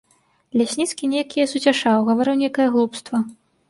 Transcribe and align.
Лясніцкі 0.61 1.11
неяк 1.13 1.37
яе 1.41 1.47
суцяшаў, 1.53 1.97
гаварыў 2.11 2.43
нейкае 2.45 2.69
глупства. 2.77 3.27